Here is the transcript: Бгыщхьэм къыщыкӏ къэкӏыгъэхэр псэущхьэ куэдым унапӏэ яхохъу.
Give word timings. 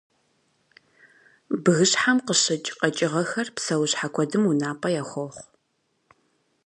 Бгыщхьэм 1.63 2.17
къыщыкӏ 2.25 2.69
къэкӏыгъэхэр 2.79 3.47
псэущхьэ 3.55 4.07
куэдым 4.13 4.43
унапӏэ 4.49 4.89
яхохъу. 5.01 5.29